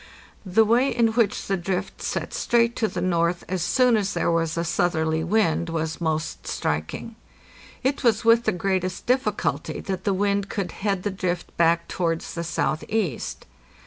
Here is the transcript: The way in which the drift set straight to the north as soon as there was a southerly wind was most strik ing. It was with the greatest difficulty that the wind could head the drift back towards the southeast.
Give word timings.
The 0.47 0.65
way 0.65 0.89
in 0.89 1.09
which 1.09 1.45
the 1.45 1.57
drift 1.57 2.01
set 2.01 2.33
straight 2.33 2.75
to 2.77 2.87
the 2.87 3.01
north 3.01 3.43
as 3.47 3.61
soon 3.61 3.95
as 3.95 4.15
there 4.15 4.31
was 4.31 4.57
a 4.57 4.63
southerly 4.63 5.23
wind 5.23 5.69
was 5.69 6.01
most 6.01 6.45
strik 6.45 6.95
ing. 6.95 7.15
It 7.83 8.03
was 8.03 8.25
with 8.25 8.45
the 8.45 8.51
greatest 8.51 9.05
difficulty 9.05 9.79
that 9.81 10.03
the 10.03 10.13
wind 10.15 10.49
could 10.49 10.71
head 10.71 11.03
the 11.03 11.11
drift 11.11 11.55
back 11.55 11.87
towards 11.87 12.33
the 12.33 12.43
southeast. 12.43 13.45